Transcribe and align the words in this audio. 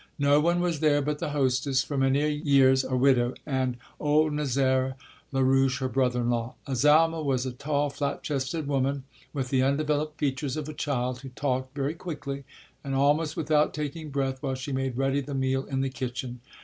No 0.17 0.39
one 0.39 0.61
was 0.61 0.79
there 0.79 0.99
but 0.99 1.19
the 1.19 1.29
hostess, 1.29 1.83
for 1.83 1.95
many 1.95 2.27
years 2.33 2.83
a 2.83 2.95
widow, 2.97 3.35
and 3.45 3.77
old 3.99 4.33
Nazaire 4.33 4.95
Larouche, 5.31 5.77
her 5.79 5.87
brother 5.87 6.21
in 6.21 6.31
law. 6.31 6.55
Azalma 6.65 7.21
was 7.21 7.45
a 7.45 7.51
tall, 7.51 7.91
flat 7.91 8.23
chested 8.23 8.65
woman 8.67 9.03
with 9.31 9.49
the 9.49 9.61
undeveloped 9.61 10.17
features 10.17 10.57
of 10.57 10.67
a 10.67 10.73
child, 10.73 11.19
who 11.21 11.29
talked 11.29 11.75
very 11.75 11.93
quickly 11.93 12.45
and 12.83 12.95
almost 12.95 13.37
without 13.37 13.75
taking 13.75 14.09
breath 14.09 14.41
while 14.41 14.55
she 14.55 14.71
made 14.71 14.97
ready 14.97 15.21
the 15.21 15.35
meal 15.35 15.65
in 15.65 15.81
the 15.81 15.89
kitchen. 15.91 16.39